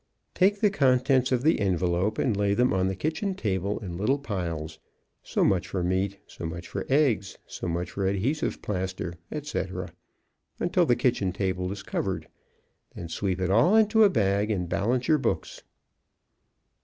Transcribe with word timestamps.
Take 0.33 0.61
the 0.61 0.71
contents 0.71 1.31
of 1.31 1.43
the 1.43 1.59
envelope 1.59 2.17
and 2.17 2.35
lay 2.35 2.55
them 2.55 2.73
on 2.73 2.87
the 2.87 2.95
kitchen 2.95 3.35
table 3.35 3.77
in 3.85 3.97
little 3.97 4.17
piles, 4.17 4.79
so 5.21 5.43
much 5.43 5.67
for 5.67 5.83
meat, 5.83 6.17
so 6.25 6.43
much 6.43 6.67
for 6.67 6.87
eggs, 6.89 7.37
so 7.45 7.67
much 7.67 7.91
for 7.91 8.07
adhesive 8.07 8.63
plaster, 8.63 9.13
etc., 9.31 9.93
until 10.59 10.87
the 10.87 10.95
kitchen 10.95 11.31
table 11.31 11.71
is 11.71 11.83
covered. 11.83 12.27
Then 12.95 13.09
sweep 13.09 13.39
it 13.39 13.51
all 13.51 13.75
into 13.75 14.03
a 14.03 14.09
bag 14.09 14.49
and 14.49 14.67
balance 14.67 15.07
your 15.07 15.19
books. 15.19 15.61